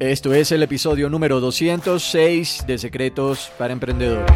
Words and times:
Esto 0.00 0.32
es 0.32 0.50
el 0.50 0.62
episodio 0.62 1.10
número 1.10 1.40
206 1.40 2.64
de 2.66 2.78
Secretos 2.78 3.52
para 3.58 3.74
Emprendedores. 3.74 4.32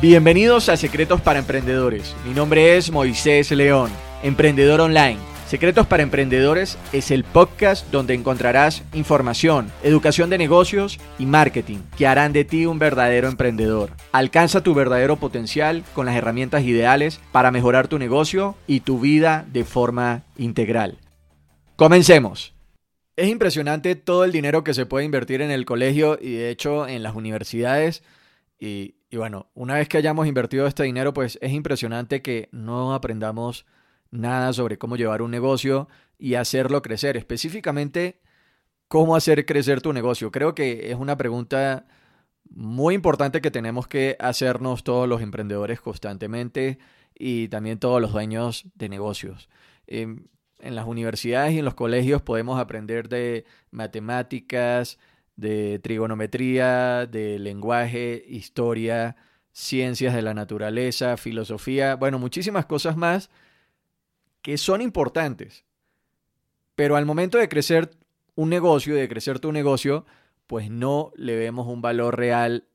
Bienvenidos 0.00 0.68
a 0.68 0.76
Secretos 0.76 1.20
para 1.20 1.38
Emprendedores. 1.38 2.16
Mi 2.26 2.34
nombre 2.34 2.76
es 2.76 2.90
Moisés 2.90 3.52
León, 3.52 3.92
emprendedor 4.24 4.80
online. 4.80 5.31
Secretos 5.52 5.86
para 5.86 6.02
Emprendedores 6.02 6.78
es 6.94 7.10
el 7.10 7.24
podcast 7.24 7.86
donde 7.90 8.14
encontrarás 8.14 8.84
información, 8.94 9.70
educación 9.82 10.30
de 10.30 10.38
negocios 10.38 10.98
y 11.18 11.26
marketing 11.26 11.80
que 11.98 12.06
harán 12.06 12.32
de 12.32 12.46
ti 12.46 12.64
un 12.64 12.78
verdadero 12.78 13.28
emprendedor. 13.28 13.90
Alcanza 14.12 14.62
tu 14.62 14.72
verdadero 14.72 15.16
potencial 15.16 15.84
con 15.92 16.06
las 16.06 16.16
herramientas 16.16 16.62
ideales 16.62 17.20
para 17.32 17.50
mejorar 17.50 17.86
tu 17.86 17.98
negocio 17.98 18.56
y 18.66 18.80
tu 18.80 18.98
vida 18.98 19.44
de 19.52 19.66
forma 19.66 20.22
integral. 20.38 20.96
Comencemos. 21.76 22.54
Es 23.16 23.28
impresionante 23.28 23.94
todo 23.94 24.24
el 24.24 24.32
dinero 24.32 24.64
que 24.64 24.72
se 24.72 24.86
puede 24.86 25.04
invertir 25.04 25.42
en 25.42 25.50
el 25.50 25.66
colegio 25.66 26.18
y 26.18 26.32
de 26.32 26.48
hecho 26.48 26.88
en 26.88 27.02
las 27.02 27.14
universidades 27.14 28.02
y, 28.58 28.94
y 29.10 29.18
bueno, 29.18 29.50
una 29.52 29.74
vez 29.74 29.86
que 29.86 29.98
hayamos 29.98 30.26
invertido 30.26 30.66
este 30.66 30.84
dinero, 30.84 31.12
pues 31.12 31.38
es 31.42 31.52
impresionante 31.52 32.22
que 32.22 32.48
no 32.52 32.94
aprendamos 32.94 33.66
nada 34.12 34.52
sobre 34.52 34.78
cómo 34.78 34.96
llevar 34.96 35.22
un 35.22 35.32
negocio 35.32 35.88
y 36.18 36.34
hacerlo 36.34 36.82
crecer. 36.82 37.16
Específicamente, 37.16 38.20
cómo 38.86 39.16
hacer 39.16 39.44
crecer 39.44 39.80
tu 39.80 39.92
negocio. 39.92 40.30
Creo 40.30 40.54
que 40.54 40.92
es 40.92 40.96
una 40.96 41.16
pregunta 41.16 41.86
muy 42.48 42.94
importante 42.94 43.40
que 43.40 43.50
tenemos 43.50 43.88
que 43.88 44.16
hacernos 44.20 44.84
todos 44.84 45.08
los 45.08 45.22
emprendedores 45.22 45.80
constantemente 45.80 46.78
y 47.14 47.48
también 47.48 47.78
todos 47.78 48.00
los 48.00 48.12
dueños 48.12 48.66
de 48.74 48.88
negocios. 48.88 49.48
Em, 49.86 50.26
en 50.60 50.76
las 50.76 50.86
universidades 50.86 51.54
y 51.54 51.58
en 51.58 51.64
los 51.64 51.74
colegios 51.74 52.22
podemos 52.22 52.60
aprender 52.60 53.08
de 53.08 53.44
matemáticas, 53.70 54.98
de 55.36 55.78
trigonometría, 55.78 57.06
de 57.06 57.38
lenguaje, 57.38 58.22
historia, 58.28 59.16
ciencias 59.52 60.14
de 60.14 60.22
la 60.22 60.34
naturaleza, 60.34 61.16
filosofía, 61.16 61.96
bueno, 61.96 62.18
muchísimas 62.18 62.66
cosas 62.66 62.96
más 62.96 63.30
que 64.42 64.58
son 64.58 64.82
importantes. 64.82 65.64
Pero 66.74 66.96
al 66.96 67.06
momento 67.06 67.38
de 67.38 67.48
crecer 67.48 67.96
un 68.34 68.50
negocio, 68.50 68.94
de 68.94 69.08
crecer 69.08 69.38
tu 69.38 69.52
negocio, 69.52 70.04
pues 70.46 70.70
no 70.70 71.12
le 71.16 71.36
vemos 71.36 71.66
un 71.66 71.80
valor 71.80 72.16
real 72.16 72.68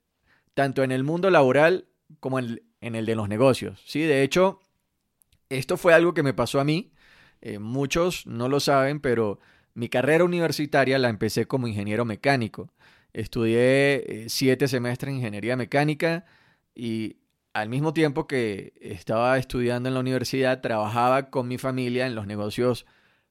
tanto 0.53 0.83
en 0.83 0.91
el 0.91 1.03
mundo 1.03 1.29
laboral 1.29 1.87
como 2.19 2.39
en, 2.39 2.61
el 2.81 3.05
de 3.05 3.15
los 3.15 3.29
negocios. 3.29 3.83
¿sí? 3.85 4.01
De 4.01 4.23
hecho, 4.23 4.59
esto 5.49 5.77
fue 5.77 5.93
algo 5.93 6.13
que 6.13 6.23
me 6.23 6.33
pasó 6.33 6.59
a 6.59 6.63
mí. 6.63 6.91
Eh, 7.41 7.59
muchos 7.59 8.25
no 8.25 8.49
lo 8.49 8.59
saben, 8.59 8.99
pero 8.99 9.39
mi 9.73 9.89
carrera 9.89 10.23
universitaria 10.23 10.97
la 10.97 11.09
empecé 11.09 11.45
como 11.45 11.67
ingeniero 11.67 12.05
mecánico. 12.05 12.71
Estudié 13.13 14.23
eh, 14.23 14.25
siete 14.29 14.67
semestres 14.67 15.11
en 15.11 15.17
ingeniería 15.17 15.55
mecánica 15.55 16.25
y 16.73 17.17
al 17.57 17.69
mismo 17.69 17.91
tiempo 17.91 18.27
que 18.27 18.73
estaba 18.79 19.39
estudiando 19.39 19.89
en 19.89 19.95
la 19.95 20.01
universidad, 20.01 20.61
trabajaba 20.61 21.31
con 21.31 21.47
mi 21.47 21.57
familia 21.57 22.05
en 22.05 22.13
los 22.13 22.27
negocios 22.27 22.85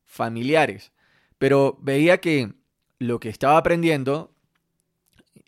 familiares. 0.05 0.93
Pero 1.39 1.79
veía 1.81 2.19
que 2.19 2.53
lo 2.99 3.21
que 3.21 3.29
estaba 3.29 3.57
aprendiendo, 3.57 4.35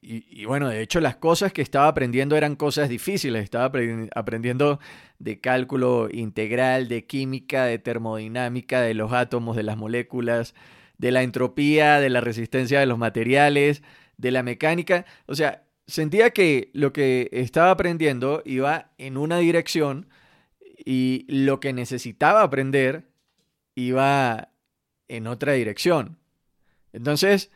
y, 0.00 0.44
bueno, 0.44 0.68
de 0.68 0.80
hecho 0.80 1.00
las 1.00 1.16
cosas 1.16 1.52
que 1.52 1.60
estaba 1.60 1.88
aprendiendo 1.88 2.36
eran 2.36 2.54
cosas 2.54 2.88
difíciles. 2.88 3.42
Estaba 3.42 3.72
aprendiendo 4.14 4.78
de 5.18 5.40
cálculo 5.40 6.08
integral, 6.12 6.86
de 6.86 7.04
química, 7.04 7.64
de 7.64 7.80
termodinámica, 7.80 8.80
de 8.80 8.94
los 8.94 9.12
átomos, 9.12 9.56
de 9.56 9.64
las 9.64 9.76
moléculas, 9.76 10.54
de 10.98 11.10
la 11.10 11.24
entropía, 11.24 11.98
de 11.98 12.10
la 12.10 12.20
resistencia 12.20 12.78
de 12.78 12.86
los 12.86 12.96
materiales, 12.96 13.82
de 14.18 14.30
la 14.30 14.44
mecánica. 14.44 15.04
O 15.26 15.34
sea, 15.34 15.64
sentía 15.88 16.30
que 16.30 16.70
lo 16.74 16.92
que 16.92 17.28
estaba 17.32 17.72
aprendiendo 17.72 18.42
iba 18.44 18.92
en 18.98 19.16
una 19.16 19.38
dirección 19.38 20.08
y 20.84 21.24
lo 21.28 21.58
que 21.58 21.72
necesitaba 21.72 22.42
aprender 22.42 23.08
iba 23.74 24.52
en 25.08 25.26
otra 25.26 25.54
dirección. 25.54 26.18
Entonces, 26.92 27.50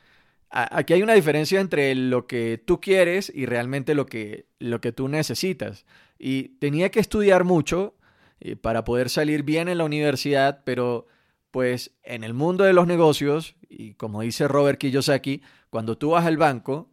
aquí 0.49 0.95
hay 0.95 1.03
una 1.03 1.15
diferencia 1.15 1.61
entre 1.61 1.95
lo 1.95 2.27
que 2.27 2.59
tú 2.59 2.81
quieres 2.81 3.31
y 3.35 3.47
realmente 3.47 3.95
lo 3.95 4.07
que, 4.07 4.47
lo 4.59 4.81
que 4.81 4.93
tú 4.93 5.09
necesitas. 5.09 5.85
Y 6.19 6.57
tenía 6.59 6.91
que 6.91 7.01
estudiar 7.01 7.45
mucho 7.45 7.97
eh, 8.41 8.57
para 8.57 8.85
poder 8.85 9.11
salir 9.11 9.43
bien 9.43 9.69
en 9.69 9.79
la 9.79 9.85
universidad, 9.85 10.63
pero 10.65 11.07
pues 11.51 11.95
en 12.03 12.25
el 12.25 12.33
mundo 12.33 12.65
de 12.65 12.73
los 12.73 12.87
negocios, 12.87 13.57
y 13.69 13.93
como 13.95 14.23
dice 14.23 14.49
Robert 14.49 14.79
Kiyosaki, 14.79 15.43
cuando 15.69 15.99
tú 15.99 16.11
vas 16.11 16.25
al 16.25 16.39
banco 16.39 16.92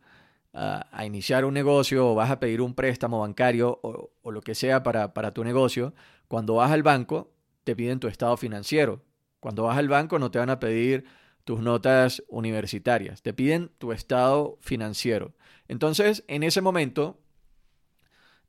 a, 0.53 1.05
iniciar 1.05 1.45
un 1.45 1.53
negocio 1.53 2.09
o 2.09 2.15
vas 2.15 2.31
a 2.31 2.39
pedir 2.39 2.61
un 2.61 2.73
préstamo 2.73 3.19
bancario 3.19 3.79
o, 3.83 4.31
lo 4.31 4.41
que 4.41 4.55
sea 4.55 4.83
para, 4.83 5.13
para 5.13 5.33
tu 5.33 5.43
negocio, 5.43 5.93
cuando 6.27 6.55
vas 6.55 6.71
al 6.71 6.83
banco 6.83 7.33
te 7.63 7.75
piden 7.75 7.99
tu 7.99 8.07
estado 8.07 8.37
financiero. 8.37 9.03
Cuando 9.39 9.63
vas 9.63 9.77
al 9.77 9.87
banco 9.87 10.19
no 10.19 10.31
te 10.31 10.39
van 10.39 10.49
a 10.49 10.59
pedir 10.59 11.05
tus 11.45 11.61
notas 11.61 12.23
universitarias, 12.27 13.21
te 13.21 13.33
piden 13.33 13.71
tu 13.77 13.91
estado 13.91 14.57
financiero. 14.61 15.33
Entonces, 15.67 16.23
en 16.27 16.43
ese 16.43 16.61
momento, 16.61 17.19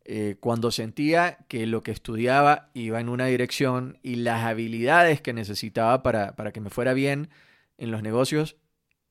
eh, 0.05 0.37
cuando 0.41 0.71
sentía 0.71 1.39
que 1.49 1.67
lo 1.67 1.83
que 1.83 1.93
estudiaba 1.93 2.71
iba 2.75 3.01
en 3.01 3.09
una 3.09 3.27
dirección 3.27 3.99
y 4.03 4.17
las 4.17 4.45
habilidades 4.45 5.21
que 5.21 5.33
necesitaba 5.33 6.03
para, 6.03 6.35
para 6.37 6.53
que 6.53 6.61
me 6.61 6.71
fuera 6.71 6.93
bien 6.93 7.31
en 7.79 7.91
los 7.91 8.03
negocios 8.03 8.57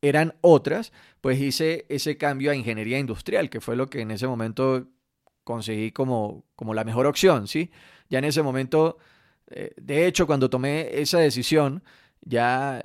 eran 0.01 0.35
otras, 0.41 0.91
pues 1.21 1.39
hice 1.39 1.85
ese 1.89 2.17
cambio 2.17 2.51
a 2.51 2.55
ingeniería 2.55 2.99
industrial, 2.99 3.49
que 3.49 3.61
fue 3.61 3.75
lo 3.75 3.89
que 3.89 4.01
en 4.01 4.11
ese 4.11 4.27
momento 4.27 4.87
conseguí 5.43 5.91
como, 5.91 6.45
como 6.55 6.73
la 6.73 6.83
mejor 6.83 7.05
opción, 7.05 7.47
¿sí? 7.47 7.71
Ya 8.09 8.19
en 8.19 8.25
ese 8.25 8.41
momento, 8.43 8.97
eh, 9.47 9.73
de 9.77 10.07
hecho, 10.07 10.27
cuando 10.27 10.49
tomé 10.49 10.99
esa 11.01 11.19
decisión, 11.19 11.83
ya 12.21 12.83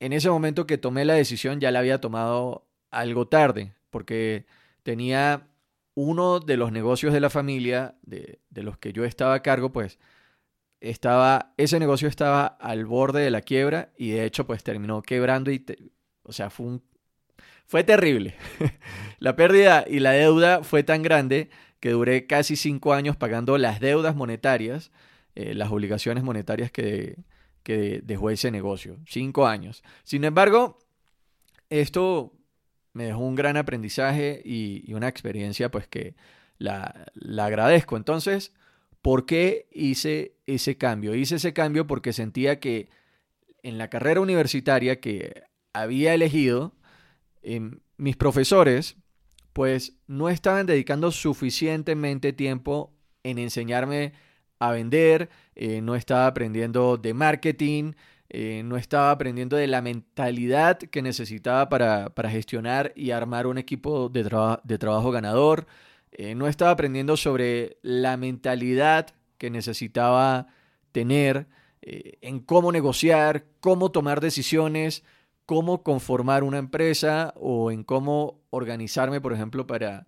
en 0.00 0.12
ese 0.12 0.30
momento 0.30 0.66
que 0.66 0.78
tomé 0.78 1.04
la 1.04 1.14
decisión 1.14 1.60
ya 1.60 1.70
la 1.70 1.78
había 1.78 2.00
tomado 2.00 2.66
algo 2.90 3.28
tarde, 3.28 3.74
porque 3.90 4.46
tenía 4.82 5.48
uno 5.94 6.40
de 6.40 6.56
los 6.56 6.72
negocios 6.72 7.12
de 7.12 7.20
la 7.20 7.30
familia, 7.30 7.96
de, 8.02 8.40
los 8.50 8.78
que 8.78 8.92
yo 8.92 9.04
estaba 9.04 9.34
a 9.34 9.42
cargo, 9.42 9.72
pues 9.72 9.98
estaba, 10.80 11.54
ese 11.56 11.78
negocio 11.78 12.08
estaba 12.08 12.46
al 12.46 12.86
borde 12.86 13.20
de 13.22 13.30
la 13.30 13.42
quiebra 13.42 13.92
y 13.96 14.10
de 14.10 14.24
hecho 14.24 14.46
pues 14.46 14.64
terminó 14.64 15.02
quebrando 15.02 15.50
y, 15.52 15.64
o 16.24 16.32
sea, 16.32 16.50
fue 16.50 16.66
un, 16.66 16.82
fue 17.66 17.84
terrible. 17.84 18.34
la 19.18 19.36
pérdida 19.36 19.84
y 19.88 20.00
la 20.00 20.12
deuda 20.12 20.62
fue 20.62 20.82
tan 20.82 21.02
grande 21.02 21.50
que 21.80 21.90
duré 21.90 22.26
casi 22.26 22.56
cinco 22.56 22.92
años 22.92 23.16
pagando 23.16 23.58
las 23.58 23.80
deudas 23.80 24.14
monetarias, 24.14 24.92
eh, 25.34 25.54
las 25.54 25.70
obligaciones 25.70 26.22
monetarias 26.22 26.70
que, 26.70 27.16
que 27.62 28.00
dejó 28.04 28.30
ese 28.30 28.50
negocio. 28.50 28.98
Cinco 29.06 29.46
años. 29.46 29.82
Sin 30.04 30.24
embargo, 30.24 30.78
esto 31.70 32.32
me 32.92 33.04
dejó 33.04 33.20
un 33.20 33.34
gran 33.34 33.56
aprendizaje 33.56 34.42
y, 34.44 34.92
una 34.92 35.08
experiencia 35.08 35.70
pues 35.70 35.88
que 35.88 36.14
la, 36.58 37.06
la, 37.14 37.46
agradezco. 37.46 37.96
Entonces, 37.96 38.52
¿por 39.00 39.26
qué 39.26 39.66
hice 39.72 40.36
ese 40.46 40.76
cambio? 40.76 41.14
Hice 41.14 41.36
ese 41.36 41.52
cambio 41.52 41.86
porque 41.86 42.12
sentía 42.12 42.60
que 42.60 42.88
en 43.62 43.78
la 43.78 43.88
carrera 43.88 44.20
universitaria 44.20 45.00
que 45.00 45.42
había 45.72 46.14
elegido, 46.14 46.74
em, 47.42 47.80
mis 47.96 48.16
profesores 48.16 48.96
pues 49.52 49.98
no 50.06 50.28
estaban 50.28 50.66
dedicando 50.66 51.10
suficientemente 51.10 52.32
tiempo 52.32 52.92
en 53.22 53.38
enseñarme 53.38 54.12
a 54.58 54.70
vender, 54.72 55.28
eh, 55.54 55.80
no 55.80 55.94
estaba 55.94 56.26
aprendiendo 56.26 56.96
de 56.96 57.14
marketing, 57.14 57.92
eh, 58.28 58.62
no 58.64 58.76
estaba 58.76 59.10
aprendiendo 59.10 59.56
de 59.56 59.66
la 59.66 59.82
mentalidad 59.82 60.78
que 60.78 61.02
necesitaba 61.02 61.68
para, 61.68 62.30
gestionar 62.30 62.92
y 62.96 63.10
armar 63.10 63.46
un 63.46 63.58
equipo 63.58 64.08
de, 64.08 64.22
de 64.64 64.78
trabajo 64.78 65.10
ganador. 65.10 65.66
eh, 66.12 66.34
no 66.34 66.46
estaba 66.46 66.72
aprendiendo 66.72 67.16
sobre 67.16 67.78
la 67.82 68.16
mentalidad 68.16 69.08
que 69.38 69.50
necesitaba 69.50 70.48
tener 70.92 71.46
en 71.84 72.38
cómo 72.40 72.70
negociar, 72.70 73.46
cómo 73.60 73.90
tomar 73.90 74.20
decisiones, 74.20 75.02
cómo 75.46 75.82
conformar 75.82 76.44
una 76.44 76.58
empresa 76.58 77.34
o 77.36 77.70
en 77.70 77.84
cómo 77.84 78.42
organizarme, 78.50 79.20
por 79.20 79.32
ejemplo, 79.32 79.66
para, 79.66 80.06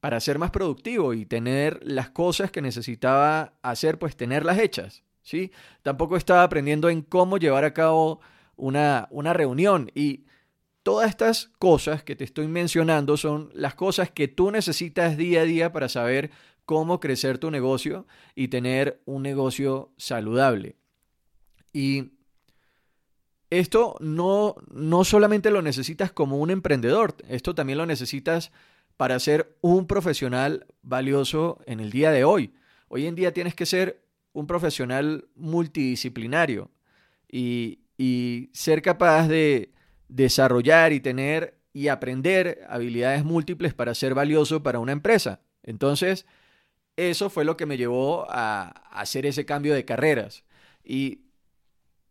para 0.00 0.20
ser 0.20 0.38
más 0.38 0.50
productivo 0.50 1.14
y 1.14 1.26
tener 1.26 1.80
las 1.82 2.10
cosas 2.10 2.50
que 2.50 2.62
necesitaba 2.62 3.54
hacer, 3.62 3.98
pues 3.98 4.16
tenerlas 4.16 4.58
hechas. 4.58 5.02
¿sí? 5.22 5.52
Tampoco 5.82 6.16
estaba 6.16 6.42
aprendiendo 6.42 6.88
en 6.88 7.02
cómo 7.02 7.38
llevar 7.38 7.64
a 7.64 7.74
cabo 7.74 8.20
una, 8.56 9.08
una 9.10 9.32
reunión 9.32 9.90
y 9.94 10.24
todas 10.82 11.10
estas 11.10 11.50
cosas 11.58 12.02
que 12.02 12.16
te 12.16 12.24
estoy 12.24 12.48
mencionando 12.48 13.16
son 13.16 13.50
las 13.54 13.74
cosas 13.74 14.10
que 14.10 14.28
tú 14.28 14.50
necesitas 14.50 15.16
día 15.16 15.42
a 15.42 15.44
día 15.44 15.72
para 15.72 15.88
saber 15.88 16.30
cómo 16.64 17.00
crecer 17.00 17.38
tu 17.38 17.50
negocio 17.50 18.06
y 18.34 18.48
tener 18.48 19.02
un 19.04 19.22
negocio 19.22 19.92
saludable. 19.96 20.76
Y 21.72 22.12
esto 23.50 23.96
no, 24.00 24.54
no 24.72 25.04
solamente 25.04 25.50
lo 25.50 25.60
necesitas 25.60 26.12
como 26.12 26.38
un 26.38 26.50
emprendedor, 26.50 27.16
esto 27.28 27.54
también 27.54 27.78
lo 27.78 27.86
necesitas 27.86 28.52
para 28.96 29.18
ser 29.18 29.56
un 29.60 29.86
profesional 29.86 30.66
valioso 30.82 31.58
en 31.66 31.80
el 31.80 31.90
día 31.90 32.12
de 32.12 32.24
hoy. 32.24 32.54
Hoy 32.88 33.06
en 33.06 33.14
día 33.14 33.32
tienes 33.32 33.54
que 33.54 33.66
ser 33.66 34.02
un 34.32 34.46
profesional 34.46 35.28
multidisciplinario 35.34 36.70
y, 37.30 37.80
y 37.98 38.50
ser 38.52 38.82
capaz 38.82 39.26
de 39.26 39.72
desarrollar 40.08 40.92
y 40.92 41.00
tener 41.00 41.58
y 41.72 41.88
aprender 41.88 42.66
habilidades 42.68 43.24
múltiples 43.24 43.74
para 43.74 43.94
ser 43.94 44.14
valioso 44.14 44.62
para 44.62 44.80
una 44.80 44.92
empresa. 44.92 45.40
Entonces, 45.62 46.26
eso 46.96 47.30
fue 47.30 47.44
lo 47.44 47.56
que 47.56 47.66
me 47.66 47.76
llevó 47.76 48.26
a 48.28 48.68
hacer 48.90 49.24
ese 49.24 49.46
cambio 49.46 49.74
de 49.74 49.84
carreras. 49.84 50.44
Y 50.84 51.29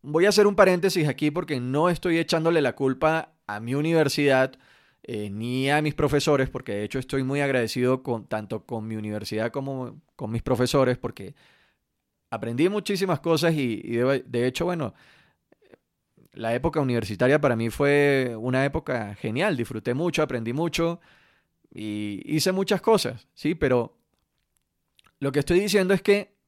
voy 0.01 0.25
a 0.25 0.30
hacer 0.30 0.48
un 0.48 0.56
paréntesis 0.56 1.07
aquí 1.07 1.31
porque 1.31 1.60
no 1.60 1.90
estoy 1.90 2.18
echándole 2.18 2.62
la 2.62 2.75
culpa 2.75 3.34
a 3.48 3.60
mi 3.60 3.75
universidad 3.75 4.54
eh, 5.04 5.30
ni 5.30 5.69
a 5.69 5.81
mis 5.81 5.96
profesores, 5.96 6.50
porque 6.50 6.74
de 6.74 6.84
hecho 6.84 7.00
estoy 7.00 7.24
muy 7.24 7.42
agradecido 7.42 8.01
tanto 8.28 8.66
con 8.66 8.88
mi 8.88 8.96
universidad 8.96 9.51
como 9.51 10.01
con 10.16 10.31
mis 10.31 10.44
profesores, 10.44 10.98
porque 10.98 11.36
aprendí 12.30 12.69
muchísimas 12.69 13.19
cosas 13.19 13.54
y, 13.56 13.78
de, 13.78 14.48
hecho, 14.48 14.66
bueno, 14.66 14.94
la 16.34 16.54
época 16.54 16.80
universitaria 16.80 17.42
para 17.42 17.56
mí 17.56 17.69
fue 17.69 18.36
una 18.38 18.66
época 18.66 19.16
genial, 19.16 19.57
disfruté 19.57 19.94
mucho, 19.94 20.22
aprendí 20.22 20.54
mucho 20.54 21.00
y 21.74 22.22
hice 22.25 22.51
muchas 22.51 22.81
cosas, 22.81 23.28
¿sí? 23.34 23.56
Pero 23.56 23.98
lo 25.19 25.31
que 25.31 25.40
estoy 25.40 25.60
diciendo 25.60 25.94
es 25.94 26.01
que 26.01 26.38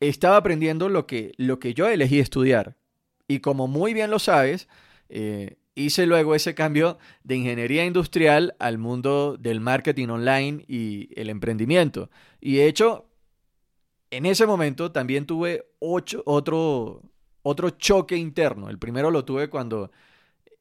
estaba 0.00 0.36
aprendiendo 0.36 0.88
lo 0.88 1.06
que, 1.06 1.32
lo 1.36 1.58
que 1.58 1.74
yo 1.74 1.88
elegí 1.88 2.20
estudiar. 2.20 2.76
Y 3.26 3.40
como 3.40 3.66
muy 3.68 3.94
bien 3.94 4.10
lo 4.10 4.18
sabes, 4.18 4.68
eh, 5.08 5.56
hice 5.74 6.06
luego 6.06 6.34
ese 6.34 6.54
cambio 6.54 6.98
de 7.22 7.36
ingeniería 7.36 7.84
industrial 7.84 8.54
al 8.58 8.78
mundo 8.78 9.36
del 9.38 9.60
marketing 9.60 10.08
online 10.08 10.64
y 10.66 11.08
el 11.14 11.30
emprendimiento. 11.30 12.10
Y 12.40 12.56
de 12.56 12.66
hecho, 12.66 13.06
en 14.10 14.26
ese 14.26 14.46
momento 14.46 14.92
también 14.92 15.26
tuve 15.26 15.66
otro, 15.78 17.02
otro 17.42 17.70
choque 17.70 18.16
interno. 18.16 18.70
El 18.70 18.78
primero 18.78 19.10
lo 19.10 19.24
tuve 19.24 19.48
cuando 19.48 19.90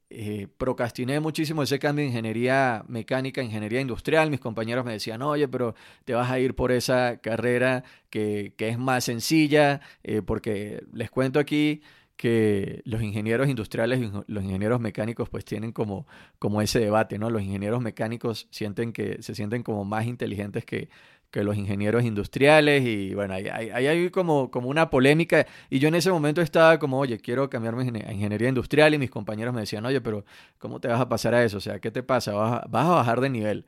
eh, 0.10 0.48
procrastiné 0.58 1.20
muchísimo 1.20 1.64
ese 1.64 1.80
cambio 1.80 2.04
de 2.04 2.10
ingeniería 2.10 2.86
mecánica 2.88 3.44
ingeniería 3.44 3.82
industrial. 3.82 4.30
Mis 4.30 4.40
compañeros 4.40 4.86
me 4.86 4.94
decían, 4.94 5.22
oye, 5.22 5.48
pero 5.48 5.76
te 6.06 6.14
vas 6.14 6.32
a 6.32 6.40
ir 6.40 6.56
por 6.56 6.72
esa 6.72 7.18
carrera 7.18 7.84
que, 8.10 8.54
es 8.58 8.78
más 8.78 9.04
sencilla, 9.04 9.82
eh, 10.04 10.22
porque 10.22 10.84
les 10.94 11.10
cuento 11.12 11.40
aquí 11.40 11.82
que 12.16 12.82
los 12.86 13.04
ingenieros 13.04 13.48
industriales 13.48 14.00
y 14.00 14.12
los 14.28 14.44
ingenieros 14.44 14.80
mecánicos 14.80 15.30
pues 15.30 15.46
tienen 15.46 15.72
como, 15.72 16.08
como 16.40 16.62
ese 16.62 16.80
debate, 16.80 17.20
¿no? 17.20 17.30
Los 17.30 17.44
ingenieros 17.44 17.82
mecánicos 17.82 18.48
sienten 18.50 18.92
que 18.92 19.22
se 19.22 19.36
sienten 19.36 19.62
como 19.62 19.86
más 19.86 20.08
inteligentes 20.08 20.66
que, 20.66 20.90
que 21.32 21.44
los 21.44 21.58
ingenieros 21.58 22.04
industriales 22.04 22.86
y 22.86 23.14
bueno, 23.14 23.34
ahí 23.34 23.48
hay, 23.48 24.10
como, 24.10 24.50
como 24.50 24.70
una 24.70 24.90
polémica 24.90 25.46
y 25.70 25.80
yo 25.80 25.88
en 25.90 25.96
ese 25.96 26.12
momento 26.12 26.42
estaba 26.42 26.80
como, 26.80 27.00
oye, 27.00 27.20
quiero 27.20 27.50
cambiarme 27.50 27.84
a 28.06 28.14
ingeniería 28.14 28.50
industrial 28.50 28.94
y 28.94 28.98
mis 28.98 29.12
compañeros 29.12 29.54
me 29.54 29.62
decían, 29.62 29.86
oye, 29.86 30.02
pero 30.02 30.26
¿cómo 30.58 30.80
te 30.80 30.88
vas 30.88 31.02
a 31.02 31.10
pasar 31.10 31.34
a 31.36 31.44
eso? 31.44 31.58
O 31.58 31.62
sea, 31.62 31.80
¿qué 31.80 31.92
te 31.92 32.04
pasa? 32.04 32.34
Vas 32.34 32.62
vas 32.70 32.86
a 32.86 32.92
bajar 32.92 33.22
de 33.22 33.30
nivel. 33.30 33.66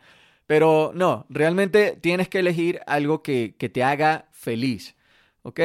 Pero 0.48 0.92
no, 0.96 1.26
realmente 1.30 1.98
tienes 2.02 2.30
que 2.30 2.40
elegir 2.40 2.80
algo 2.88 3.22
que, 3.22 3.56
que 3.58 3.70
te 3.70 3.84
haga 3.84 4.30
feliz, 4.32 4.96
¿ok? 5.44 5.60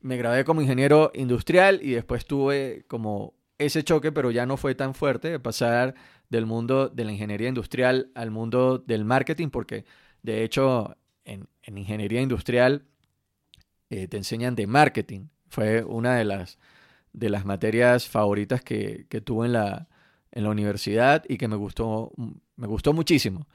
Me 0.00 0.16
gradué 0.16 0.44
como 0.44 0.60
ingeniero 0.60 1.12
industrial 1.14 1.80
y 1.82 1.92
después 1.92 2.26
tuve 2.26 2.84
como 2.88 3.34
ese 3.58 3.84
choque, 3.84 4.12
pero 4.12 4.30
ya 4.30 4.46
no 4.46 4.56
fue 4.56 4.74
tan 4.74 4.94
fuerte 4.94 5.30
de 5.30 5.38
pasar 5.38 5.94
del 6.30 6.46
mundo 6.46 6.88
de 6.88 7.04
la 7.04 7.12
ingeniería 7.12 7.48
industrial 7.48 8.10
al 8.14 8.30
mundo 8.30 8.78
del 8.78 9.04
marketing 9.04 9.48
porque 9.48 9.84
de 10.22 10.44
hecho, 10.44 10.96
en, 11.24 11.48
ingeniería 11.66 12.20
industrial 12.20 12.84
eh, 13.90 14.08
te 14.08 14.16
enseñan 14.16 14.54
de 14.54 14.66
marketing. 14.66 15.28
Fue 15.48 15.84
una 15.84 16.16
de 16.16 16.24
las, 16.24 16.58
de 17.12 17.30
las 17.30 17.44
materias 17.44 18.08
favoritas 18.08 18.62
que, 18.62 19.06
que 19.08 19.20
tuve 19.20 19.46
en 19.46 19.52
la, 19.52 19.88
en 20.32 20.44
la 20.44 20.50
universidad 20.50 21.24
y 21.28 21.36
que 21.38 21.48
me 21.48 21.56
gustó, 21.56 22.12
me 22.56 22.66
gustó 22.66 22.92
muchísimo. 22.92 23.46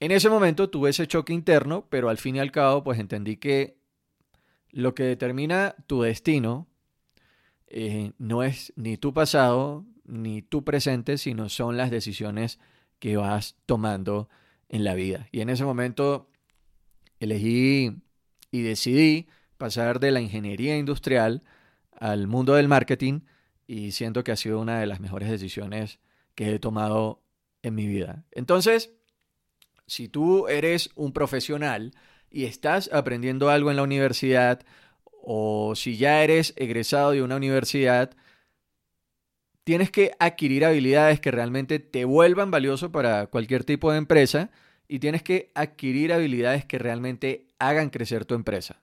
En 0.00 0.12
ese 0.12 0.30
momento 0.30 0.70
tuve 0.70 0.90
ese 0.90 1.06
choque 1.06 1.32
interno, 1.32 1.86
pero 1.88 2.08
al 2.08 2.18
fin 2.18 2.36
y 2.36 2.40
al 2.40 2.52
cabo 2.52 2.84
pues 2.84 2.98
entendí 2.98 3.36
que 3.36 3.78
lo 4.70 4.94
que 4.94 5.02
determina 5.02 5.74
tu 5.86 6.02
destino 6.02 6.68
eh, 7.66 8.12
no 8.18 8.42
es 8.42 8.72
ni 8.76 8.96
tu 8.96 9.12
pasado 9.12 9.84
ni 10.04 10.40
tu 10.40 10.64
presente, 10.64 11.18
sino 11.18 11.48
son 11.48 11.76
las 11.76 11.90
decisiones 11.90 12.58
que 12.98 13.16
vas 13.16 13.56
tomando 13.66 14.28
en 14.68 14.84
la 14.84 14.94
vida. 14.94 15.28
Y 15.32 15.40
en 15.40 15.50
ese 15.50 15.64
momento 15.64 16.30
elegí 17.20 18.02
y 18.50 18.62
decidí 18.62 19.28
pasar 19.56 20.00
de 20.00 20.10
la 20.10 20.20
ingeniería 20.20 20.76
industrial 20.76 21.42
al 21.92 22.26
mundo 22.26 22.54
del 22.54 22.68
marketing 22.68 23.20
y 23.66 23.92
siento 23.92 24.24
que 24.24 24.32
ha 24.32 24.36
sido 24.36 24.60
una 24.60 24.80
de 24.80 24.86
las 24.86 25.00
mejores 25.00 25.28
decisiones 25.28 25.98
que 26.34 26.54
he 26.54 26.58
tomado 26.58 27.22
en 27.62 27.74
mi 27.74 27.86
vida. 27.86 28.24
Entonces, 28.30 28.94
si 29.86 30.08
tú 30.08 30.48
eres 30.48 30.90
un 30.94 31.12
profesional 31.12 31.92
y 32.30 32.44
estás 32.44 32.88
aprendiendo 32.92 33.50
algo 33.50 33.70
en 33.70 33.76
la 33.76 33.82
universidad 33.82 34.64
o 35.22 35.74
si 35.74 35.96
ya 35.96 36.22
eres 36.22 36.54
egresado 36.56 37.10
de 37.10 37.22
una 37.22 37.36
universidad, 37.36 38.14
tienes 39.68 39.90
que 39.90 40.12
adquirir 40.18 40.64
habilidades 40.64 41.20
que 41.20 41.30
realmente 41.30 41.78
te 41.78 42.06
vuelvan 42.06 42.50
valioso 42.50 42.90
para 42.90 43.26
cualquier 43.26 43.64
tipo 43.64 43.92
de 43.92 43.98
empresa 43.98 44.50
y 44.88 44.98
tienes 44.98 45.22
que 45.22 45.50
adquirir 45.54 46.14
habilidades 46.14 46.64
que 46.64 46.78
realmente 46.78 47.48
hagan 47.58 47.90
crecer 47.90 48.24
tu 48.24 48.34
empresa. 48.34 48.80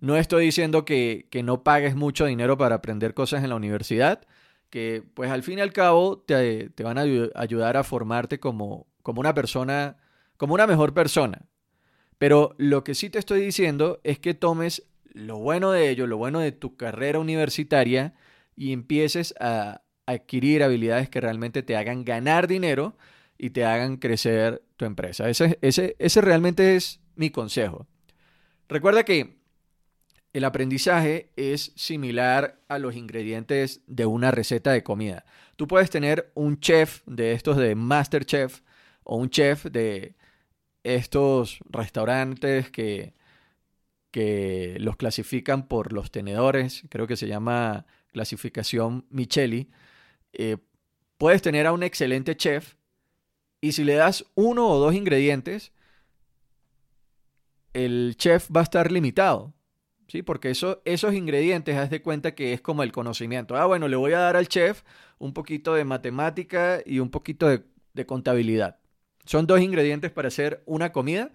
No 0.00 0.16
estoy 0.16 0.46
diciendo 0.46 0.84
que, 0.84 1.28
no 1.44 1.62
pagues 1.62 1.94
mucho 1.94 2.26
dinero 2.26 2.58
para 2.58 2.74
aprender 2.74 3.14
cosas 3.14 3.44
en 3.44 3.50
la 3.50 3.54
universidad, 3.54 4.26
que 4.68 5.04
pues 5.14 5.30
al 5.30 5.44
fin 5.44 5.58
y 5.58 5.62
al 5.62 5.72
cabo 5.72 6.18
te, 6.18 6.72
van 6.82 6.98
a 6.98 7.02
ayudar 7.36 7.76
a 7.76 7.84
formarte 7.84 8.40
como, 8.40 8.88
como 9.04 9.20
una 9.20 9.32
persona, 9.32 9.96
como 10.36 10.54
una 10.54 10.66
mejor 10.66 10.92
persona. 10.92 11.42
Pero 12.18 12.56
lo 12.58 12.82
que 12.82 12.96
sí 12.96 13.10
te 13.10 13.20
estoy 13.20 13.42
diciendo 13.42 14.00
es 14.02 14.18
que 14.18 14.34
tomes 14.34 14.82
lo 15.04 15.38
bueno 15.38 15.70
de 15.70 15.88
ello, 15.88 16.08
lo 16.08 16.16
bueno 16.16 16.40
de 16.40 16.50
tu 16.50 16.76
carrera 16.76 17.20
universitaria 17.20 18.14
y 18.56 18.72
empieces 18.72 19.36
a, 19.38 19.82
adquirir 20.10 20.62
habilidades 20.62 21.08
que 21.08 21.20
realmente 21.20 21.62
te 21.62 21.76
hagan 21.76 22.04
ganar 22.04 22.46
dinero 22.46 22.96
y 23.38 23.50
te 23.50 23.64
hagan 23.64 23.96
crecer 23.96 24.62
tu 24.76 24.84
empresa. 24.84 25.28
Ese, 25.28 25.58
ese, 25.62 25.96
ese 25.98 26.20
realmente 26.20 26.76
es 26.76 27.00
mi 27.16 27.30
consejo. 27.30 27.86
Recuerda 28.68 29.04
que 29.04 29.40
el 30.32 30.44
aprendizaje 30.44 31.32
es 31.36 31.72
similar 31.74 32.60
a 32.68 32.78
los 32.78 32.94
ingredientes 32.94 33.82
de 33.86 34.06
una 34.06 34.30
receta 34.30 34.72
de 34.72 34.82
comida. 34.82 35.24
Tú 35.56 35.66
puedes 35.66 35.90
tener 35.90 36.30
un 36.34 36.60
chef 36.60 37.02
de 37.06 37.32
estos 37.32 37.56
de 37.56 37.74
Masterchef 37.74 38.60
o 39.02 39.16
un 39.16 39.30
chef 39.30 39.64
de 39.64 40.14
estos 40.84 41.58
restaurantes 41.68 42.70
que, 42.70 43.14
que 44.10 44.76
los 44.80 44.96
clasifican 44.96 45.66
por 45.66 45.92
los 45.92 46.10
tenedores, 46.10 46.84
creo 46.88 47.06
que 47.06 47.16
se 47.16 47.26
llama 47.26 47.86
clasificación 48.12 49.06
Micheli. 49.10 49.70
Eh, 50.32 50.56
puedes 51.18 51.42
tener 51.42 51.66
a 51.66 51.72
un 51.72 51.82
excelente 51.82 52.36
chef 52.36 52.74
y 53.60 53.72
si 53.72 53.84
le 53.84 53.94
das 53.94 54.24
uno 54.34 54.68
o 54.68 54.78
dos 54.78 54.94
ingredientes, 54.94 55.72
el 57.72 58.14
chef 58.16 58.48
va 58.54 58.60
a 58.60 58.64
estar 58.64 58.90
limitado. 58.90 59.54
¿Sí? 60.08 60.22
Porque 60.22 60.50
eso, 60.50 60.82
esos 60.84 61.14
ingredientes, 61.14 61.76
haz 61.76 61.88
de 61.88 62.02
cuenta 62.02 62.34
que 62.34 62.52
es 62.52 62.60
como 62.60 62.82
el 62.82 62.90
conocimiento. 62.90 63.56
Ah, 63.56 63.66
bueno, 63.66 63.86
le 63.86 63.94
voy 63.94 64.12
a 64.12 64.18
dar 64.18 64.36
al 64.36 64.48
chef 64.48 64.82
un 65.18 65.32
poquito 65.32 65.74
de 65.74 65.84
matemática 65.84 66.82
y 66.84 66.98
un 66.98 67.10
poquito 67.10 67.48
de, 67.48 67.62
de 67.94 68.06
contabilidad. 68.06 68.80
son 69.24 69.46
dos 69.46 69.60
ingredientes 69.60 70.10
para 70.10 70.28
hacer 70.28 70.62
una 70.66 70.92
comida, 70.92 71.30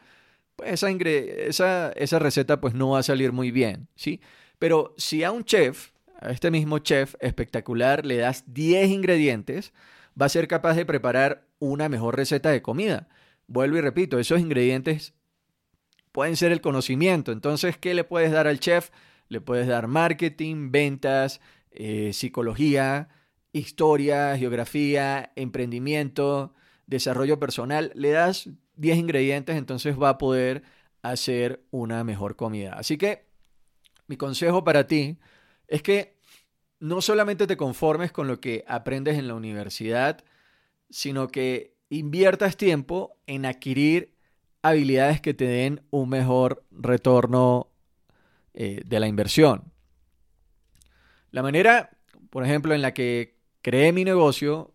pues 0.56 0.74
esa, 0.74 0.90
esa, 0.92 1.92
esa 1.94 2.20
receta 2.20 2.60
pues 2.62 2.74
no 2.74 2.92
va 2.92 3.00
a 3.00 3.04
salir 3.04 3.32
muy 3.32 3.52
bien, 3.52 3.88
¿sí? 3.96 4.22
Pero 4.60 4.94
si 4.98 5.24
a 5.24 5.32
un 5.32 5.46
chef, 5.46 5.92
a 6.22 6.32
este 6.32 6.52
mismo 6.52 6.80
chef 6.80 7.16
espectacular, 7.20 8.06
le 8.06 8.18
das 8.18 8.44
10 8.48 8.90
ingredientes, 8.90 9.74
va 10.20 10.28
a 10.28 10.30
ser 10.30 10.48
capaz 10.48 10.76
de 10.76 10.86
preparar 10.86 11.48
una 11.60 11.90
mejor 11.90 12.16
receta 12.16 12.50
de 12.50 12.62
comida. 12.62 13.08
Vuelvo 13.48 13.78
y 13.78 13.82
repito, 13.82 14.20
esos 14.20 14.40
ingredientes 14.40 15.14
pueden 16.12 16.36
ser 16.36 16.52
el 16.52 16.62
conocimiento. 16.62 17.32
Entonces, 17.32 17.78
¿qué 17.78 17.94
le 17.94 18.04
puedes 18.04 18.32
dar 18.32 18.48
al 18.48 18.60
chef? 18.60 18.90
Le 19.28 19.42
puedes 19.42 19.68
dar 19.68 19.88
marketing, 19.88 20.72
ventas, 20.72 21.42
eh, 21.72 22.14
psicología, 22.14 23.10
historia, 23.52 24.38
geografía, 24.38 25.32
emprendimiento, 25.36 26.54
desarrollo 26.88 27.40
personal. 27.40 27.92
Le 27.96 28.12
das 28.12 28.50
10 28.76 28.98
ingredientes, 28.98 29.58
entonces 29.58 30.02
va 30.02 30.10
a 30.10 30.18
poder 30.18 30.64
hacer 31.02 31.64
una 31.72 32.04
mejor 32.04 32.36
comida. 32.36 32.74
Así 32.74 32.98
que 32.98 33.26
mi 34.08 34.18
consejo 34.18 34.64
para 34.64 34.88
ti 34.88 35.18
es 35.68 35.82
que 35.82 36.16
no 36.80 37.02
solamente 37.02 37.48
te 37.48 37.58
conformes 37.58 38.12
con 38.12 38.28
lo 38.28 38.40
que 38.40 38.64
aprendes 38.68 39.18
en 39.18 39.28
la 39.28 39.36
universidad, 39.36 40.24
sino 40.90 41.28
que 41.30 41.76
inviertas 41.90 42.58
tiempo 42.58 43.18
en 43.28 43.46
adquirir 43.46 44.14
habilidades 44.62 45.22
que 45.22 45.34
te 45.34 45.46
den 45.46 45.82
un 45.92 46.10
mejor 46.10 46.64
retorno 46.72 47.70
eh, 48.54 48.82
de 48.86 49.00
la 49.00 49.08
inversión. 49.08 49.72
La 51.32 51.44
manera, 51.44 51.98
por 52.30 52.46
ejemplo, 52.46 52.74
en 52.74 52.82
la 52.82 52.94
que 52.94 53.36
creé 53.62 53.92
mi 53.92 54.06
negocio 54.06 54.74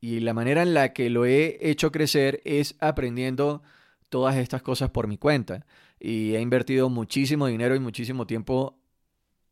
y 0.00 0.20
la 0.20 0.34
manera 0.34 0.62
en 0.62 0.74
la 0.74 0.92
que 0.92 1.10
lo 1.10 1.24
he 1.24 1.58
hecho 1.60 1.92
crecer 1.92 2.40
es 2.44 2.76
aprendiendo 2.80 3.62
todas 4.08 4.36
estas 4.36 4.62
cosas 4.62 4.90
por 4.90 5.06
mi 5.06 5.18
cuenta. 5.18 5.66
Y 6.00 6.34
he 6.34 6.40
invertido 6.40 6.88
muchísimo 6.88 7.46
dinero 7.46 7.74
y 7.74 7.80
muchísimo 7.80 8.26
tiempo 8.26 8.77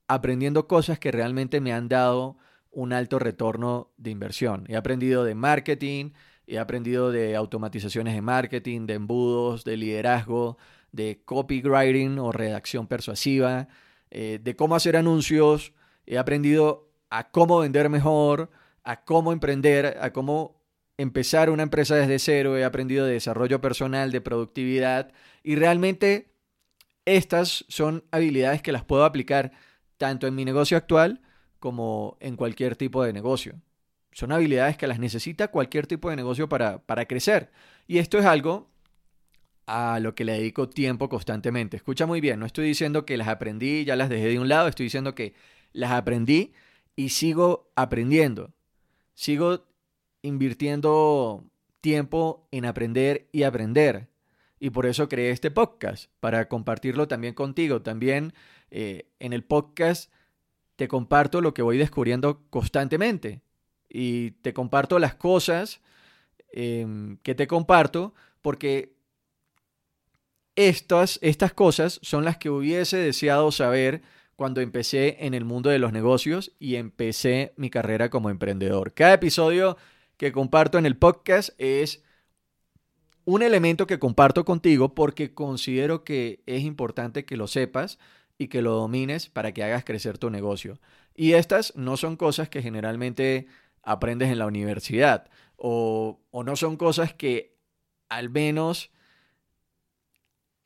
aprendiendo 0.09 0.67
cosas 0.67 0.99
que 0.99 1.13
realmente 1.13 1.61
me 1.61 1.73
han 1.73 1.89
dado 1.89 2.37
un 2.71 2.93
alto 2.93 3.19
retorno 3.19 3.91
de 3.97 4.11
inversión. 4.11 4.65
He 4.69 4.77
aprendido 4.77 5.25
de 5.25 5.35
marketing, 5.35 6.11
he 6.47 6.59
aprendido 6.59 7.11
de 7.11 7.35
automatizaciones 7.35 8.15
de 8.15 8.23
marketing, 8.23 8.87
de 8.87 8.95
embudos, 8.95 9.65
de 9.65 9.77
liderazgo, 9.77 10.59
de 10.93 11.23
copywriting 11.25 12.19
o 12.19 12.33
redacción 12.33 12.87
persuasiva, 12.87 13.69
eh, 14.11 14.39
de 14.43 14.57
cómo 14.57 14.77
hacer 14.77 14.97
anuncios. 14.97 15.73
He 16.07 16.19
aprendido 16.19 16.91
a 17.11 17.31
cómo 17.31 17.59
vender 17.61 17.89
mejor, 17.89 18.51
a 18.85 19.05
cómo 19.05 19.33
emprender, 19.33 19.99
a 20.01 20.13
cómo 20.13 20.63
empezar 20.99 21.51
una 21.51 21.63
empresa 21.63 21.97
desde 21.97 22.19
cero. 22.19 22.57
He 22.57 22.65
aprendido 22.65 23.07
de 23.07 23.15
desarrollo 23.15 23.61
personal, 23.61 24.13
de 24.13 24.21
productividad 24.21 25.13
y 25.43 25.57
realmente 25.57 26.33
estas 27.05 27.65
son 27.69 28.05
habilidades 28.11 28.63
que 28.63 28.73
las 28.73 28.85
puedo 28.85 29.05
aplicar 29.05 29.53
tanto 29.99 30.27
en 30.27 30.35
mi 30.35 30.45
negocio 30.45 30.77
actual 30.77 31.21
como 31.59 32.17
en 32.21 32.37
cualquier 32.37 32.77
tipo 32.77 33.03
de 33.03 33.13
negocio. 33.13 33.61
Son 34.13 34.33
habilidades 34.33 34.77
que 34.77 34.87
las 34.87 34.99
necesita 34.99 35.49
cualquier 35.49 35.87
tipo 35.87 36.11
de 36.11 36.17
negocio 36.17 36.49
para, 36.49 36.79
para 36.79 37.07
crecer. 37.07 37.51
Y 37.87 37.99
esto 37.99 38.19
es 38.19 38.25
algo 38.25 38.69
a 39.67 39.99
lo 40.01 40.15
que 40.15 40.25
le 40.25 40.33
dedico 40.33 40.69
tiempo 40.69 41.09
constantemente. 41.09 41.77
Escucha 41.77 42.07
muy 42.07 42.21
bien, 42.21 42.41
no 42.41 42.47
estoy 42.47 42.67
diciendo 42.67 43.05
que 43.05 43.17
las 43.17 43.29
aprendí 43.29 43.85
ya 43.85 43.97
las 43.97 44.09
dejé 44.09 44.29
de 44.29 44.39
un 44.39 44.49
lado, 44.49 44.69
estoy 44.69 44.85
diciendo 44.85 45.15
que 45.15 45.35
las 45.73 45.91
aprendí 45.91 46.55
y 46.95 47.11
sigo 47.11 47.71
aprendiendo. 47.75 48.55
Sigo 49.15 49.67
invirtiendo 50.23 51.45
tiempo 51.81 52.49
en 52.51 52.65
aprender 52.65 53.29
y 53.33 53.43
aprender. 53.43 54.09
Y 54.59 54.71
por 54.71 54.87
eso 54.87 55.09
creé 55.09 55.31
este 55.31 55.51
podcast, 55.51 56.11
para 56.21 56.49
compartirlo 56.49 57.09
también 57.09 57.35
contigo. 57.35 57.83
También 57.83 58.33
eh, 58.71 59.11
en 59.19 59.33
el 59.33 59.45
podcast 59.45 60.11
te 60.77 60.89
comparto 60.89 61.41
lo 61.41 61.55
que 61.55 61.63
voy 61.63 61.79
descubriendo 61.79 62.43
constantemente 62.51 63.43
y 63.89 64.33
te 64.43 64.53
comparto 64.53 64.99
las 64.99 65.15
cosas 65.15 65.81
em, 66.53 67.19
que 67.23 67.35
te 67.35 67.47
comparto 67.47 68.15
porque 68.43 68.95
estas, 70.55 71.19
estas 71.23 71.53
cosas 71.53 71.99
son 72.03 72.25
las 72.25 72.39
que 72.39 72.51
hubiese 72.51 72.97
deseado 72.97 73.53
saber 73.53 74.03
cuando 74.37 74.61
empecé 74.61 75.17
en 75.21 75.35
el 75.35 75.45
mundo 75.45 75.71
de 75.71 75.79
los 75.79 75.93
negocios 75.93 76.53
y 76.59 76.77
empecé 76.77 77.53
mi 77.57 77.71
carrera 77.71 78.11
como 78.11 78.31
emprendedor. 78.31 78.93
Cada 78.93 79.15
episodio 79.15 79.77
que 80.17 80.33
comparto 80.33 80.79
en 80.79 80.87
el 80.87 80.97
podcast 80.97 81.51
es 81.59 82.03
un 83.27 83.43
elemento 83.43 83.87
que 83.87 83.99
comparto 83.99 84.45
contigo 84.45 84.95
porque 84.95 85.35
considero 85.35 86.05
que 86.05 86.43
es 86.47 86.63
importante 86.63 87.25
que 87.25 87.37
lo 87.37 87.49
sepas 87.49 87.99
y 88.39 88.47
que 88.49 88.63
lo 88.63 88.73
domines 88.73 89.29
para 89.29 89.53
que 89.53 89.65
hagas 89.65 89.85
crecer 89.85 90.17
tu 90.17 90.31
negocio. 90.31 90.79
Y 91.15 91.33
estas 91.33 91.75
no 91.77 91.97
son 91.97 92.17
cosas 92.17 92.49
que 92.49 92.63
generalmente 92.63 93.49
aprendes 93.83 94.31
en 94.31 94.39
la 94.39 94.47
universidad 94.47 95.29
o, 95.57 96.21
no 96.33 96.55
son 96.55 96.77
cosas 96.77 97.15
que 97.15 97.57
al 98.09 98.31
menos 98.31 98.93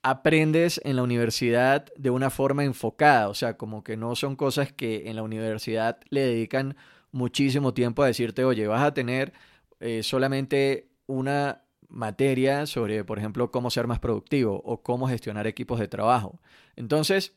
aprendes 0.03 0.81
en 0.85 0.97
la 0.97 1.03
universidad 1.03 1.87
de 1.97 2.11
una 2.11 2.29
forma 2.29 2.65
enfocada, 2.65 3.29
o 3.29 3.35
sea, 3.35 3.57
como 3.57 3.85
que 3.85 3.97
no 3.97 4.17
son 4.17 4.37
cosas 4.37 4.71
que 4.71 5.09
en 5.09 5.17
la 5.17 5.23
universidad 5.23 5.99
le 6.11 6.23
dedican 6.23 6.77
muchísimo 7.11 7.73
tiempo 7.73 8.03
a 8.03 8.07
decirte, 8.07 8.45
oye, 8.45 8.67
vas 8.67 8.83
a 8.83 8.93
tener 8.93 9.33
eh, 9.79 10.03
solamente 10.03 10.91
una 11.07 11.63
materia 11.91 12.67
sobre, 12.67 13.05
por 13.05 13.19
ejemplo, 13.19 13.51
cómo 13.51 13.71
ser 13.71 13.87
más 13.87 13.99
productivo 13.99 14.63
o 14.65 14.83
cómo 14.83 15.09
gestionar 15.09 15.47
equipos 15.47 15.79
de 15.79 15.89
trabajo. 15.89 16.41
Entonces, 16.77 17.35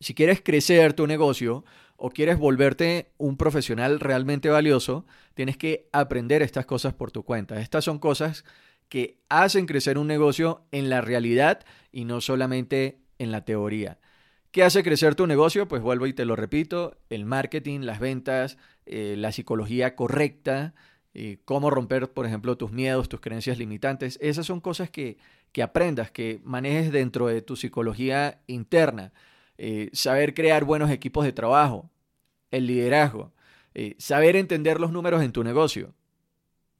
si 0.00 0.14
quieres 0.14 0.42
crecer 0.42 0.94
tu 0.94 1.06
negocio 1.06 1.64
o 1.96 2.10
quieres 2.10 2.38
volverte 2.38 3.12
un 3.18 3.36
profesional 3.36 4.00
realmente 4.00 4.48
valioso, 4.48 5.06
tienes 5.34 5.56
que 5.56 5.88
aprender 5.92 6.42
estas 6.42 6.66
cosas 6.66 6.94
por 6.94 7.12
tu 7.12 7.22
cuenta. 7.22 7.60
Estas 7.60 7.84
son 7.84 7.98
cosas 7.98 8.44
que 8.88 9.20
hacen 9.28 9.66
crecer 9.66 9.98
un 9.98 10.06
negocio 10.06 10.66
en 10.70 10.90
la 10.90 11.00
realidad 11.00 11.64
y 11.92 12.04
no 12.04 12.20
solamente 12.20 12.98
en 13.18 13.32
la 13.32 13.44
teoría. 13.44 13.98
¿Qué 14.50 14.62
hace 14.62 14.82
crecer 14.82 15.14
tu 15.14 15.26
negocio? 15.26 15.66
Pues 15.66 15.80
vuelvo 15.80 16.06
y 16.06 16.12
te 16.12 16.26
lo 16.26 16.36
repito, 16.36 16.98
el 17.08 17.24
marketing, 17.24 17.80
las 17.80 18.00
ventas, 18.00 18.58
eh, 18.84 19.14
la 19.16 19.32
psicología 19.32 19.94
correcta, 19.96 20.74
eh, 21.14 21.38
cómo 21.44 21.70
romper, 21.70 22.10
por 22.10 22.26
ejemplo, 22.26 22.56
tus 22.56 22.72
miedos, 22.72 23.08
tus 23.08 23.20
creencias 23.20 23.58
limitantes. 23.58 24.18
Esas 24.22 24.46
son 24.46 24.60
cosas 24.60 24.90
que, 24.90 25.18
que 25.52 25.62
aprendas, 25.62 26.10
que 26.10 26.40
manejes 26.44 26.90
dentro 26.90 27.26
de 27.26 27.42
tu 27.42 27.56
psicología 27.56 28.40
interna. 28.46 29.12
Eh, 29.58 29.90
saber 29.92 30.34
crear 30.34 30.64
buenos 30.64 30.90
equipos 30.90 31.24
de 31.24 31.32
trabajo, 31.32 31.90
el 32.50 32.66
liderazgo, 32.66 33.32
eh, 33.74 33.94
saber 33.98 34.36
entender 34.36 34.80
los 34.80 34.92
números 34.92 35.22
en 35.22 35.32
tu 35.32 35.44
negocio. 35.44 35.94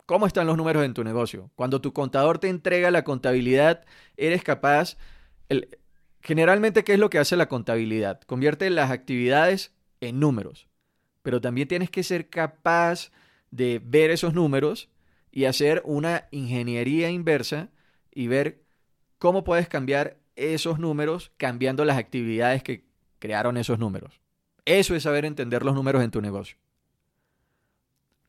¿Cómo 0.07 0.27
están 0.27 0.47
los 0.47 0.57
números 0.57 0.85
en 0.85 0.95
tu 0.95 1.05
negocio? 1.05 1.51
Cuando 1.55 1.81
tu 1.81 1.93
contador 1.93 2.39
te 2.39 2.49
entrega 2.49 2.91
la 2.91 3.05
contabilidad, 3.05 3.85
eres 4.17 4.43
capaz... 4.43 4.97
El, 5.49 5.79
generalmente, 6.23 6.85
¿qué 6.85 6.95
es 6.95 6.99
lo 6.99 7.11
que 7.11 7.19
hace 7.19 7.37
la 7.37 7.49
contabilidad? 7.49 8.21
Convierte 8.23 8.69
las 8.71 8.91
actividades 8.91 9.73
en 10.01 10.19
números, 10.19 10.69
pero 11.23 11.41
también 11.41 11.69
tienes 11.69 11.91
que 11.91 12.03
ser 12.03 12.29
capaz 12.29 13.11
de 13.53 13.81
ver 13.85 14.11
esos 14.11 14.35
números 14.35 14.89
y 15.31 15.45
hacer 15.45 15.83
una 15.85 16.27
ingeniería 16.33 17.11
inversa 17.11 17.69
y 18.11 18.27
ver 18.27 18.63
cómo 19.19 19.45
puedes 19.45 19.69
cambiar 19.69 20.19
esos 20.35 20.81
números 20.81 21.31
cambiando 21.37 21.85
las 21.85 21.99
actividades 21.99 22.65
que 22.65 22.85
crearon 23.21 23.57
esos 23.57 23.79
números. 23.79 24.21
Eso 24.65 24.97
es 24.97 25.05
saber 25.05 25.25
entender 25.25 25.65
los 25.65 25.75
números 25.75 26.03
en 26.03 26.11
tu 26.11 26.21
negocio. 26.21 26.57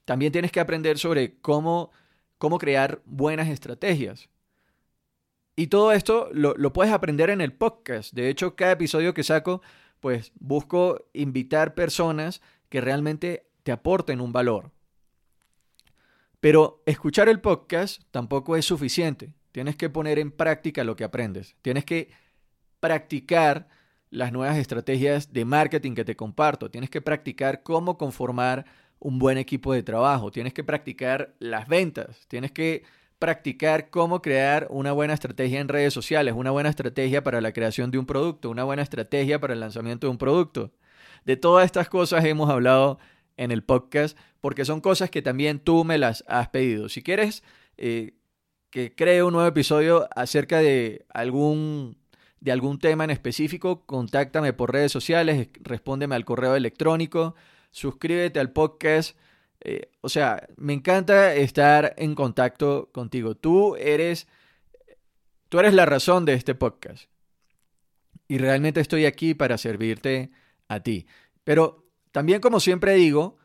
También 0.05 0.31
tienes 0.31 0.51
que 0.51 0.59
aprender 0.59 0.99
sobre 0.99 1.39
cómo, 1.39 1.91
cómo 2.37 2.59
crear 2.59 3.01
buenas 3.05 3.47
estrategias. 3.47 4.29
Y 5.55 5.67
todo 5.67 5.93
esto 5.93 6.29
lo, 6.33 6.53
lo 6.57 6.73
puedes 6.73 6.91
aprender 6.91 7.29
en 7.29 7.39
el 7.39 7.53
podcast. 7.53 8.13
De 8.13 8.29
hecho, 8.29 8.55
cada 8.55 8.73
episodio 8.73 9.13
que 9.13 9.23
saco, 9.23 9.61
pues 9.99 10.33
busco 10.35 11.05
invitar 11.13 11.75
personas 11.75 12.41
que 12.69 12.81
realmente 12.81 13.45
te 13.63 13.71
aporten 13.71 14.19
un 14.19 14.33
valor. 14.33 14.71
Pero 16.43 16.83
escuchar 16.85 17.29
el 17.29 17.39
podcast 17.39 18.01
tampoco 18.11 18.57
es 18.57 18.65
suficiente. 18.65 19.31
Tienes 19.53 19.77
que 19.77 19.89
poner 19.89 20.19
en 20.19 20.29
práctica 20.29 20.83
lo 20.83 20.97
que 20.97 21.05
aprendes. 21.05 21.55
Tienes 21.61 21.85
que 21.85 22.09
practicar 22.81 23.69
las 24.09 24.33
nuevas 24.33 24.57
estrategias 24.57 25.31
de 25.31 25.45
marketing 25.45 25.95
que 25.95 26.03
te 26.03 26.17
comparto. 26.17 26.69
Tienes 26.69 26.89
que 26.89 26.99
practicar 26.99 27.63
cómo 27.63 27.97
conformar 27.97 28.65
un 28.99 29.19
buen 29.19 29.37
equipo 29.37 29.71
de 29.71 29.83
trabajo. 29.83 30.31
Tienes 30.31 30.53
que 30.53 30.65
practicar 30.65 31.33
las 31.39 31.69
ventas. 31.69 32.27
Tienes 32.27 32.51
que 32.51 32.83
practicar 33.19 33.89
cómo 33.89 34.21
crear 34.21 34.67
una 34.69 34.91
buena 34.91 35.13
estrategia 35.13 35.61
en 35.61 35.69
redes 35.69 35.93
sociales, 35.93 36.33
una 36.35 36.51
buena 36.51 36.67
estrategia 36.67 37.23
para 37.23 37.39
la 37.39 37.53
creación 37.53 37.89
de 37.89 37.99
un 37.99 38.05
producto, 38.05 38.49
una 38.49 38.65
buena 38.65 38.81
estrategia 38.81 39.39
para 39.39 39.53
el 39.53 39.61
lanzamiento 39.61 40.07
de 40.07 40.11
un 40.11 40.17
producto. 40.17 40.73
De 41.23 41.37
todas 41.37 41.63
estas 41.63 41.87
cosas 41.87 42.25
hemos 42.25 42.49
hablado 42.49 42.99
en 43.37 43.51
el 43.51 43.63
podcast 43.63 44.17
porque 44.41 44.65
son 44.65 44.81
cosas 44.81 45.09
que 45.09 45.21
también 45.21 45.59
tú 45.59 45.83
me 45.85 45.97
las 45.97 46.23
has 46.27 46.49
pedido. 46.49 46.89
Si 46.89 47.01
quieres 47.01 47.43
eh, 47.77 48.13
que 48.69 48.93
cree 48.93 49.23
un 49.23 49.33
nuevo 49.33 49.47
episodio 49.47 50.09
acerca 50.15 50.59
de 50.59 51.05
algún, 51.13 51.97
de 52.39 52.51
algún 52.51 52.79
tema 52.79 53.03
en 53.03 53.11
específico, 53.11 53.85
contáctame 53.85 54.51
por 54.51 54.73
redes 54.73 54.91
sociales, 54.91 55.49
respóndeme 55.61 56.15
al 56.15 56.25
correo 56.25 56.55
electrónico, 56.55 57.35
suscríbete 57.71 58.39
al 58.39 58.51
podcast. 58.51 59.17
Eh, 59.61 59.91
o 60.01 60.09
sea, 60.09 60.47
me 60.57 60.73
encanta 60.73 61.33
estar 61.35 61.93
en 61.97 62.15
contacto 62.15 62.89
contigo. 62.91 63.35
Tú 63.35 63.75
eres, 63.77 64.27
tú 65.49 65.59
eres 65.59 65.73
la 65.73 65.85
razón 65.85 66.25
de 66.25 66.33
este 66.33 66.55
podcast. 66.55 67.05
Y 68.27 68.39
realmente 68.39 68.81
estoy 68.81 69.05
aquí 69.05 69.35
para 69.35 69.57
servirte 69.57 70.31
a 70.67 70.79
ti. 70.81 71.05
Pero 71.43 71.82
también, 72.13 72.41
como 72.41 72.59
siempre 72.59 72.93
digo, 72.93 73.37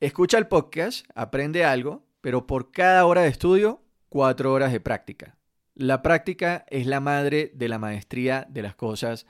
escucha 0.00 0.38
el 0.38 0.48
podcast, 0.48 1.06
aprende 1.14 1.62
algo, 1.62 2.02
pero 2.22 2.46
por 2.46 2.70
cada 2.70 3.04
hora 3.04 3.20
de 3.20 3.28
estudio, 3.28 3.82
cuatro 4.08 4.50
horas 4.50 4.72
de 4.72 4.80
práctica. 4.80 5.36
La 5.74 6.00
práctica 6.00 6.64
es 6.70 6.86
la 6.86 7.00
madre 7.00 7.52
de 7.54 7.68
la 7.68 7.78
maestría 7.78 8.46
de 8.48 8.62
las 8.62 8.74
cosas 8.74 9.26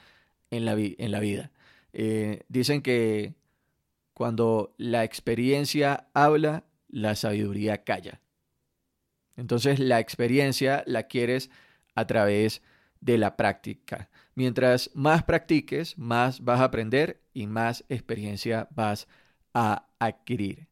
en 0.53 0.65
la, 0.65 0.77
vida. 0.77 1.51
Eh, 1.93 2.45
dicen 2.49 2.83
que 2.83 3.35
cuando 4.13 4.77
la 4.79 5.03
experiencia 5.03 6.07
habla, 6.15 6.63
la 6.87 7.17
sabiduría 7.17 7.83
calla. 7.83 8.21
Entonces 9.37 9.81
la 9.81 9.99
experiencia 9.99 10.85
la 10.87 11.09
quieres 11.09 11.51
a 11.97 12.07
través 12.07 12.63
de 13.01 13.19
la 13.19 13.37
práctica. 13.37 14.09
Mientras 14.35 14.91
más 14.95 15.23
practiques, 15.23 15.97
más 15.97 16.43
vas 16.43 16.61
a 16.61 16.65
aprender 16.65 17.23
y 17.33 17.47
más 17.47 17.85
experiencia 17.89 18.69
vas 18.75 19.07
a 19.53 19.87
adquirir. 19.99 20.69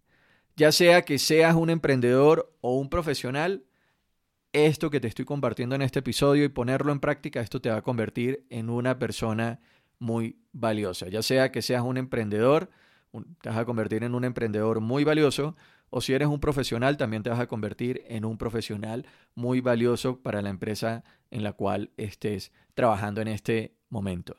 Ya 0.56 0.72
sea 0.72 1.02
que 1.02 1.18
seas 1.18 1.54
un 1.54 1.70
emprendedor 1.70 2.54
o 2.60 2.76
un 2.76 2.90
profesional, 2.90 3.64
esto 4.52 4.90
que 4.90 5.00
te 5.00 5.08
estoy 5.08 5.24
compartiendo 5.24 5.74
en 5.74 5.82
este 5.82 6.00
episodio 6.00 6.44
y 6.44 6.48
ponerlo 6.48 6.92
en 6.92 7.00
práctica, 7.00 7.40
esto 7.40 7.60
te 7.60 7.70
va 7.70 7.76
a 7.76 7.82
convertir 7.82 8.44
en 8.50 8.68
una 8.68 8.98
persona 8.98 9.60
muy 9.98 10.36
valiosa. 10.52 11.08
Ya 11.08 11.22
sea 11.22 11.52
que 11.52 11.62
seas 11.62 11.82
un 11.82 11.96
emprendedor, 11.96 12.70
te 13.40 13.48
vas 13.48 13.58
a 13.58 13.64
convertir 13.64 14.04
en 14.04 14.14
un 14.14 14.24
emprendedor 14.24 14.80
muy 14.80 15.04
valioso, 15.04 15.56
o 15.94 16.00
si 16.00 16.14
eres 16.14 16.28
un 16.28 16.40
profesional, 16.40 16.96
también 16.96 17.22
te 17.22 17.28
vas 17.28 17.38
a 17.38 17.46
convertir 17.46 18.02
en 18.08 18.24
un 18.24 18.38
profesional 18.38 19.04
muy 19.34 19.60
valioso 19.60 20.20
para 20.20 20.40
la 20.40 20.48
empresa 20.48 21.04
en 21.30 21.44
la 21.44 21.52
cual 21.52 21.90
estés 21.98 22.50
trabajando 22.74 23.20
en 23.20 23.28
este 23.28 23.76
momento. 23.90 24.36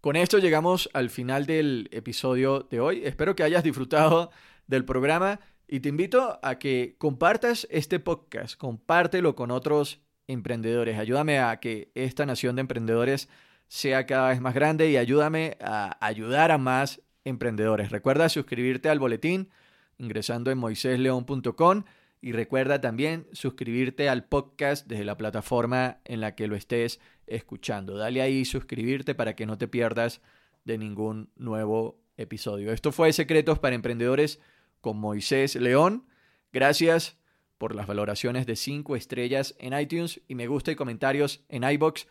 Con 0.00 0.14
esto 0.14 0.38
llegamos 0.38 0.88
al 0.92 1.10
final 1.10 1.46
del 1.46 1.88
episodio 1.90 2.60
de 2.70 2.78
hoy. 2.78 3.02
Espero 3.04 3.34
que 3.34 3.42
hayas 3.42 3.64
disfrutado 3.64 4.30
del 4.68 4.84
programa 4.84 5.40
y 5.66 5.80
te 5.80 5.88
invito 5.88 6.38
a 6.44 6.60
que 6.60 6.94
compartas 6.96 7.66
este 7.70 7.98
podcast, 7.98 8.56
compártelo 8.56 9.34
con 9.34 9.50
otros 9.50 10.00
emprendedores. 10.28 10.96
Ayúdame 10.96 11.40
a 11.40 11.58
que 11.58 11.90
esta 11.96 12.24
nación 12.24 12.54
de 12.54 12.60
emprendedores 12.60 13.28
sea 13.66 14.06
cada 14.06 14.28
vez 14.28 14.40
más 14.40 14.54
grande 14.54 14.88
y 14.90 14.96
ayúdame 14.96 15.56
a 15.60 15.98
ayudar 16.00 16.52
a 16.52 16.58
más 16.58 17.02
emprendedores. 17.24 17.90
Recuerda 17.90 18.28
suscribirte 18.28 18.90
al 18.90 19.00
boletín 19.00 19.50
ingresando 19.98 20.50
en 20.50 20.58
moisésleón.com 20.58 21.84
y 22.20 22.32
recuerda 22.32 22.80
también 22.80 23.26
suscribirte 23.32 24.08
al 24.08 24.24
podcast 24.24 24.86
desde 24.86 25.04
la 25.04 25.16
plataforma 25.16 25.98
en 26.04 26.20
la 26.20 26.34
que 26.34 26.46
lo 26.46 26.56
estés 26.56 27.00
escuchando. 27.26 27.96
Dale 27.96 28.22
ahí 28.22 28.44
suscribirte 28.44 29.14
para 29.14 29.36
que 29.36 29.46
no 29.46 29.58
te 29.58 29.68
pierdas 29.68 30.22
de 30.64 30.78
ningún 30.78 31.30
nuevo 31.36 32.00
episodio. 32.16 32.72
Esto 32.72 32.92
fue 32.92 33.12
Secretos 33.12 33.58
para 33.58 33.74
Emprendedores 33.74 34.40
con 34.80 34.98
Moisés 34.98 35.54
León. 35.56 36.06
Gracias 36.52 37.18
por 37.58 37.74
las 37.74 37.86
valoraciones 37.86 38.46
de 38.46 38.56
5 38.56 38.96
estrellas 38.96 39.54
en 39.58 39.78
iTunes 39.78 40.20
y 40.28 40.34
me 40.34 40.46
gusta 40.46 40.72
y 40.72 40.76
comentarios 40.76 41.44
en 41.48 41.64
iBox 41.64 42.06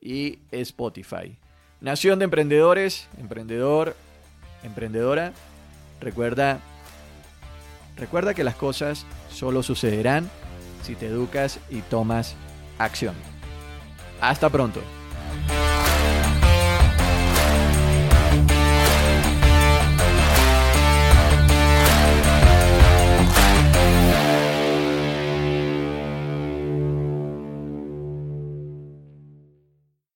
y 0.00 0.38
Spotify. 0.50 1.38
Nación 1.80 2.18
de 2.18 2.24
emprendedores, 2.24 3.08
emprendedor, 3.18 3.96
emprendedora, 4.62 5.32
recuerda 6.00 6.60
recuerda 7.96 8.34
que 8.34 8.44
las 8.44 8.54
cosas 8.54 9.06
solo 9.30 9.62
sucederán 9.62 10.30
si 10.82 10.94
te 10.94 11.06
educas 11.06 11.58
y 11.70 11.80
tomas 11.80 12.34
acción. 12.78 13.14
Hasta 14.20 14.48
pronto. 14.50 14.80